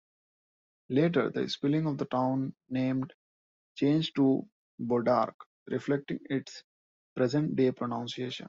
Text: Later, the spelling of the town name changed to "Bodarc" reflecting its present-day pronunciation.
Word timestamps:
Later, 0.89 1.29
the 1.29 1.47
spelling 1.47 1.85
of 1.85 1.99
the 1.99 2.05
town 2.07 2.55
name 2.71 3.05
changed 3.75 4.15
to 4.15 4.47
"Bodarc" 4.81 5.35
reflecting 5.67 6.17
its 6.27 6.63
present-day 7.15 7.71
pronunciation. 7.73 8.33